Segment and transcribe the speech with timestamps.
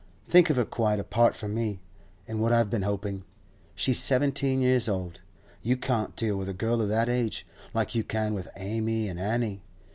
[0.27, 1.79] Think of her quite apart from me,
[2.27, 3.23] and what I've been hoping.
[3.75, 5.21] She's seventeen years old.
[5.61, 9.19] You can't deal with a girl of that age like you can with Amy and
[9.19, 9.61] Annie.